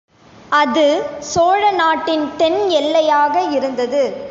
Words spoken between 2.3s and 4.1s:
தென் எல்லையாக இருந்தது.